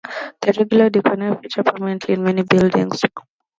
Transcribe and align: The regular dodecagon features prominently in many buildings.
The 0.41 0.51
regular 0.57 0.89
dodecagon 0.89 1.41
features 1.43 1.63
prominently 1.63 2.15
in 2.15 2.23
many 2.23 2.41
buildings. 2.41 3.01